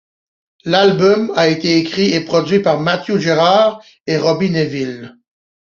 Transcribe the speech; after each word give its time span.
L'album 0.65 1.31
a 1.35 1.47
été 1.47 1.77
écrit 1.77 2.11
et 2.15 2.21
produit 2.21 2.57
par 2.59 2.79
Matthew 2.79 3.17
Gerrard 3.19 3.83
et 4.07 4.17
Robbie 4.17 4.49
Nevil. 4.49 5.15